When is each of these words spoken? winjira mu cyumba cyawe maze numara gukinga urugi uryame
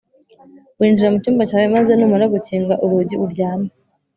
winjira 0.79 1.11
mu 1.13 1.17
cyumba 1.23 1.43
cyawe 1.49 1.67
maze 1.75 1.91
numara 1.93 2.31
gukinga 2.33 2.73
urugi 2.83 3.15
uryame 3.25 3.69